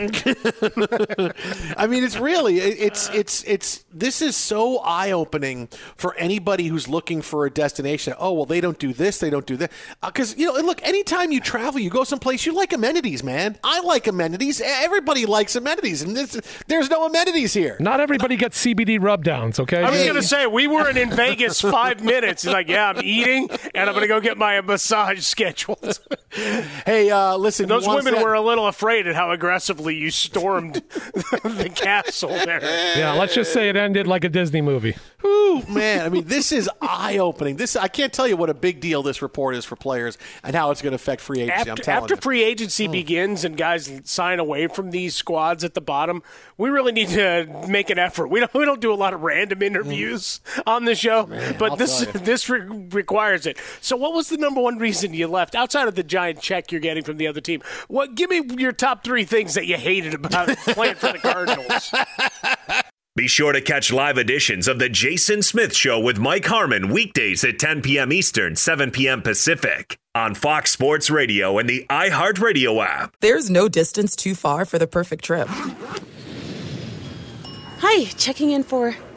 [1.76, 6.66] I mean, it's really it- it's it's it's this is so eye opening for anybody
[6.68, 8.14] who's looking for a destination.
[8.18, 10.52] Oh well, they don't do this, they don't do that uh, because you know.
[10.62, 13.58] Look, anytime you travel, you go someplace, you like amenities, man.
[13.64, 14.60] I like amenities.
[14.64, 17.76] Everybody likes amenities, and this, there's no amenities here.
[17.80, 19.82] Not everybody gets CBD rub downs, okay?
[19.82, 22.42] I was going to say, we weren't in Vegas five minutes.
[22.42, 26.00] He's like, yeah, I'm eating, and I'm going to go get my massage scheduled.
[26.86, 30.76] Hey, uh, listen, Those women that- were a little afraid at how aggressively you stormed
[31.44, 32.62] the castle there.
[32.96, 34.96] Yeah, let's just say it ended like a Disney movie.
[35.26, 37.56] Ooh, man, I mean, this is eye opening.
[37.56, 40.56] This I can't tell you what a big deal this report is for players and
[40.56, 41.70] how it's going to affect free agency.
[41.70, 45.82] I'm After, after free agency begins and guys sign away from these squads at the
[45.82, 46.22] bottom,
[46.56, 48.28] we really need to make an effort.
[48.28, 49.66] We don't we don't do a lot of random Mm.
[49.66, 51.26] interviews on the show,
[51.58, 53.58] but I'll this this re- requires it.
[53.80, 56.80] So, what was the number one reason you left outside of the giant check you're
[56.80, 57.62] getting from the other team?
[57.88, 58.14] What?
[58.14, 61.92] Give me your top three things that you hated about playing for the Cardinals.
[63.14, 67.44] Be sure to catch live editions of The Jason Smith Show with Mike Harmon weekdays
[67.44, 68.10] at 10 p.m.
[68.10, 69.20] Eastern, 7 p.m.
[69.20, 73.14] Pacific on Fox Sports Radio and the iHeartRadio app.
[73.20, 75.46] There's no distance too far for the perfect trip.
[77.80, 78.96] Hi, checking in for.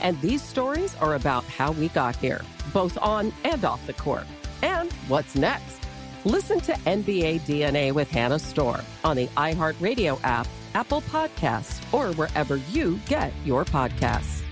[0.00, 2.42] And these stories are about how we got here,
[2.72, 4.26] both on and off the court.
[4.62, 5.78] And what's next?
[6.24, 12.56] Listen to NBA DNA with Hannah Storm on the iHeartRadio app, Apple Podcasts, or wherever
[12.56, 14.42] you get your podcasts.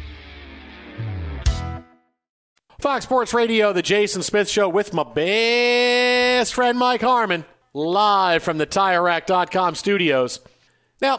[2.81, 8.59] Fox Sports Radio, the Jason Smith Show with my best friend Mike Harmon, live from
[8.59, 10.41] the TireRack.com studios.
[11.01, 11.19] Now,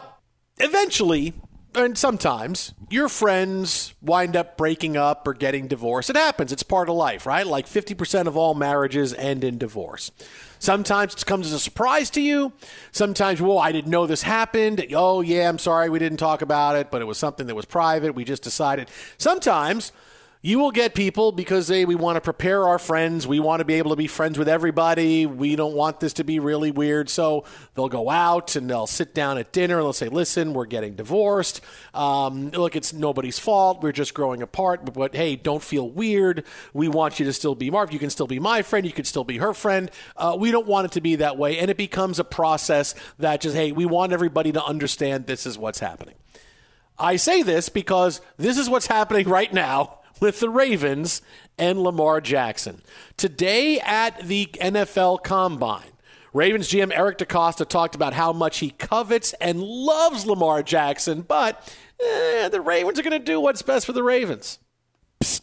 [0.58, 1.34] eventually,
[1.76, 6.10] and sometimes, your friends wind up breaking up or getting divorced.
[6.10, 6.52] It happens.
[6.52, 7.46] It's part of life, right?
[7.46, 10.10] Like 50% of all marriages end in divorce.
[10.58, 12.52] Sometimes it comes as a surprise to you.
[12.92, 14.84] Sometimes, whoa, I didn't know this happened.
[14.94, 17.66] Oh, yeah, I'm sorry we didn't talk about it, but it was something that was
[17.66, 18.14] private.
[18.14, 18.88] We just decided.
[19.18, 19.92] Sometimes
[20.46, 23.26] you will get people because hey, we want to prepare our friends.
[23.26, 25.26] We want to be able to be friends with everybody.
[25.26, 27.10] We don't want this to be really weird.
[27.10, 27.42] So
[27.74, 30.94] they'll go out and they'll sit down at dinner and they'll say, listen, we're getting
[30.94, 31.62] divorced.
[31.94, 33.82] Um, look, it's nobody's fault.
[33.82, 34.84] We're just growing apart.
[34.84, 36.44] But, but, hey, don't feel weird.
[36.72, 37.92] We want you to still be Marv.
[37.92, 38.86] You can still be my friend.
[38.86, 39.90] You can still be her friend.
[40.16, 41.58] Uh, we don't want it to be that way.
[41.58, 45.58] And it becomes a process that just, hey, we want everybody to understand this is
[45.58, 46.14] what's happening.
[47.00, 51.22] I say this because this is what's happening right now with the Ravens
[51.58, 52.82] and Lamar Jackson.
[53.16, 55.92] Today at the NFL Combine,
[56.32, 61.74] Ravens GM Eric DeCosta talked about how much he covets and loves Lamar Jackson, but
[61.98, 64.58] eh, the Ravens are going to do what's best for the Ravens.
[65.22, 65.40] Psst,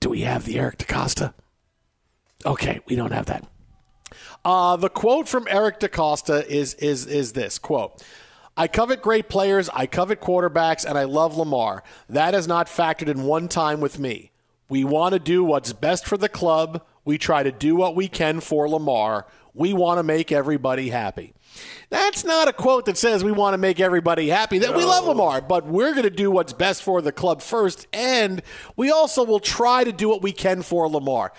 [0.00, 1.32] do we have the Eric DeCosta?
[2.44, 3.48] Okay, we don't have that.
[4.44, 8.04] Uh, the quote from Eric DeCosta is is is this quote.
[8.56, 11.82] I covet great players, I covet quarterbacks, and I love Lamar.
[12.08, 14.30] That has not factored in one time with me.
[14.68, 16.82] We want to do what's best for the club.
[17.04, 19.26] We try to do what we can for Lamar.
[19.54, 21.34] We want to make everybody happy.
[21.90, 24.58] That's not a quote that says we want to make everybody happy.
[24.58, 27.86] That we love Lamar, but we're going to do what's best for the club first,
[27.92, 28.42] and
[28.74, 31.32] we also will try to do what we can for Lamar.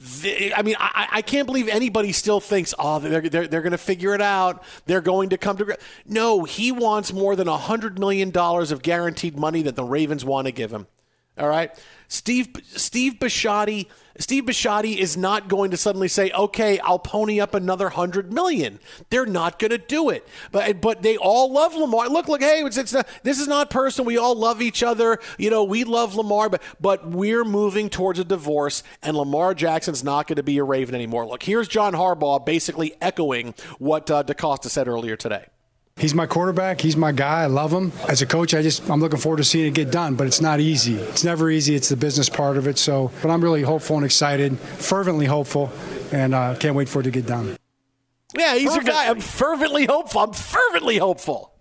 [0.00, 3.78] I mean, I, I, can't believe anybody still thinks, oh, they're, they're, they're going to
[3.78, 4.62] figure it out.
[4.86, 5.76] They're going to come to.
[6.06, 10.52] No, he wants more than $100 million of guaranteed money that the Ravens want to
[10.52, 10.86] give him.
[11.38, 11.70] All right?
[12.08, 13.86] Steve Steve Bisciotti
[14.20, 18.80] Steve Bisciotti is not going to suddenly say, "Okay, I'll pony up another hundred million.
[19.10, 20.26] They're not going to do it.
[20.50, 22.08] But but they all love Lamar.
[22.08, 24.06] Look, look, hey, it's, it's not, this is not personal.
[24.06, 25.18] We all love each other.
[25.38, 30.02] You know, we love Lamar, but but we're moving towards a divorce, and Lamar Jackson's
[30.02, 31.26] not going to be a Raven anymore.
[31.26, 35.46] Look, here's John Harbaugh basically echoing what uh, DeCosta said earlier today.
[35.98, 36.80] He's my quarterback.
[36.80, 37.42] He's my guy.
[37.42, 37.92] I love him.
[38.08, 40.14] As a coach, I just I'm looking forward to seeing it get done.
[40.14, 40.94] But it's not easy.
[40.94, 41.74] It's never easy.
[41.74, 42.78] It's the business part of it.
[42.78, 45.72] So, but I'm really hopeful and excited, fervently hopeful,
[46.12, 47.56] and uh, can't wait for it to get done.
[48.36, 48.92] Yeah, he's fervently.
[48.92, 49.10] your guy.
[49.10, 50.20] I'm fervently hopeful.
[50.20, 51.52] I'm fervently hopeful.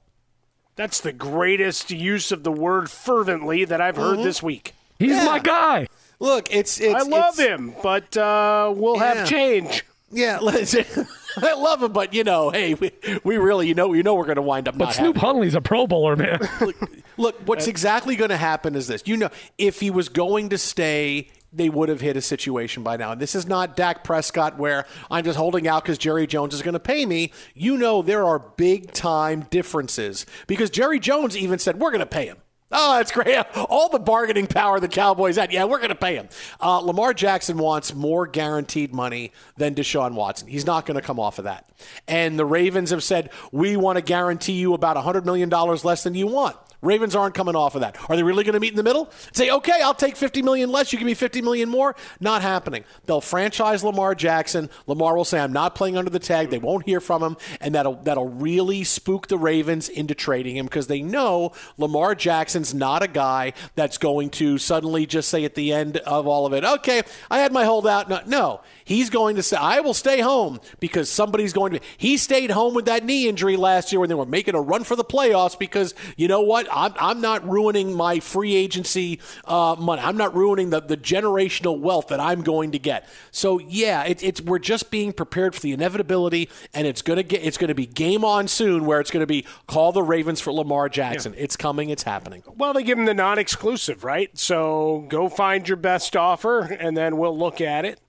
[0.76, 4.24] That's the greatest use of the word fervently that I've heard mm-hmm.
[4.24, 4.76] this week.
[5.00, 5.26] He's yeah.
[5.26, 5.88] my guy.
[6.20, 9.16] Look, it's, it's I love it's, him, but uh, we'll yeah.
[9.16, 9.84] have change.
[10.12, 10.40] Yeah,
[11.38, 12.92] I love him, but you know, hey, we,
[13.24, 14.78] we really, you know, you know, we're going to wind up.
[14.78, 16.40] But Snoop Huntley's a Pro Bowler, man.
[16.62, 16.76] look,
[17.18, 19.04] look, what's exactly going to happen is this.
[19.06, 22.98] You know, if he was going to stay, they would have hit a situation by
[22.98, 23.12] now.
[23.12, 26.62] And this is not Dak Prescott where I'm just holding out because Jerry Jones is
[26.62, 27.32] going to pay me.
[27.54, 32.06] You know, there are big time differences because Jerry Jones even said we're going to
[32.06, 32.38] pay him.
[32.72, 33.38] Oh, that's great.
[33.70, 35.54] All the bargaining power the Cowboys had.
[35.54, 36.28] Yeah, we're going to pay him.
[36.60, 40.48] Uh, Lamar Jackson wants more guaranteed money than Deshaun Watson.
[40.48, 41.66] He's not going to come off of that.
[42.08, 46.14] And the Ravens have said, we want to guarantee you about $100 million less than
[46.14, 46.58] you want.
[46.82, 47.98] Ravens aren't coming off of that.
[48.10, 49.10] Are they really going to meet in the middle?
[49.34, 50.94] Say, okay, I'll take 50 million less.
[50.94, 51.96] You give me 50 million more.
[52.20, 52.84] Not happening.
[53.06, 54.70] They'll franchise Lamar Jackson.
[54.86, 56.50] Lamar will say, I'm not playing under the tag.
[56.50, 60.66] They won't hear from him, and that'll that'll really spook the Ravens into trading him
[60.66, 65.56] because they know Lamar Jackson's not a guy that's going to suddenly just say at
[65.56, 67.02] the end of all of it, okay,
[67.32, 68.10] I had my holdout.
[68.10, 68.62] No, no.
[68.88, 71.82] He's going to say, I will stay home because somebody's going to.
[71.82, 71.86] Be.
[71.98, 74.86] He stayed home with that knee injury last year when they were making a run
[74.86, 76.70] for the playoffs because you know what?
[76.72, 80.02] I'm, I'm not ruining my free agency uh, money.
[80.02, 83.10] I'm not ruining the, the generational wealth that I'm going to get.
[83.30, 87.44] So yeah, it, it's we're just being prepared for the inevitability, and it's gonna get
[87.44, 90.88] it's gonna be game on soon where it's gonna be call the Ravens for Lamar
[90.88, 91.34] Jackson.
[91.34, 91.44] Yeah.
[91.44, 91.90] It's coming.
[91.90, 92.42] It's happening.
[92.56, 94.36] Well, they give him the non-exclusive, right?
[94.38, 98.00] So go find your best offer, and then we'll look at it.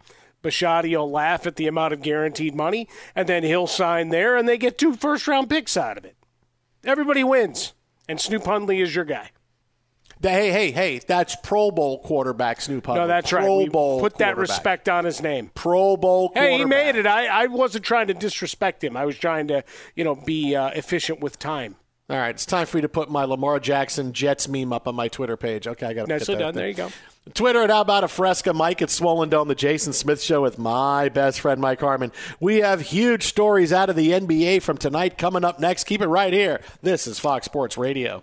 [0.43, 4.49] Bisciotti will laugh at the amount of guaranteed money, and then he'll sign there, and
[4.49, 6.17] they get two first round picks out of it.
[6.85, 7.75] Everybody wins,
[8.09, 9.31] and Snoop Huntley is your guy.
[10.21, 10.99] Hey, hey, hey!
[10.99, 13.03] That's Pro Bowl quarterback Snoop Huntley.
[13.03, 13.47] No, that's Pro right.
[13.47, 14.01] Pro Bowl.
[14.01, 15.51] Put that respect on his name.
[15.55, 16.33] Pro Bowl.
[16.35, 17.07] Hey, he made it.
[17.07, 18.97] I, I wasn't trying to disrespect him.
[18.97, 19.63] I was trying to,
[19.95, 21.77] you know, be uh, efficient with time.
[22.11, 24.95] All right, it's time for you to put my Lamar Jackson Jets meme up on
[24.95, 25.67] my Twitter page.
[25.69, 26.55] Okay, I got Nicely done.
[26.55, 26.89] There you go.
[27.35, 30.59] Twitter at How About a Fresca, Mike at Swollen Dome, the Jason Smith Show with
[30.59, 32.11] my best friend Mike Harmon.
[32.41, 35.85] We have huge stories out of the NBA from tonight coming up next.
[35.85, 36.63] Keep it right here.
[36.81, 38.23] This is Fox Sports Radio.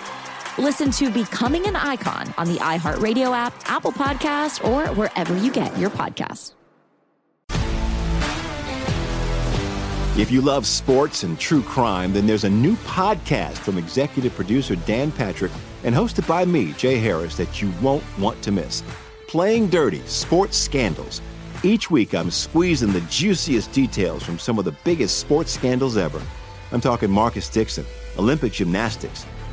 [0.57, 5.77] Listen to Becoming an Icon on the iHeartRadio app, Apple Podcast, or wherever you get
[5.77, 6.55] your podcasts.
[10.17, 14.75] If you love sports and true crime, then there's a new podcast from executive producer
[14.75, 15.53] Dan Patrick
[15.85, 18.83] and hosted by me, Jay Harris, that you won't want to miss.
[19.29, 21.21] Playing Dirty Sports Scandals.
[21.63, 26.21] Each week, I'm squeezing the juiciest details from some of the biggest sports scandals ever.
[26.73, 27.85] I'm talking Marcus Dixon,
[28.17, 29.25] Olympic gymnastics,